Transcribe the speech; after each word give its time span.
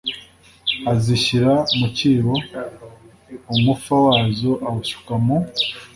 azishyira 0.93 1.53
mu 1.77 1.87
cyibo 1.95 2.33
umufa 3.53 3.95
wazo 4.07 4.51
awusuka 4.67 5.13
mu 5.23 5.37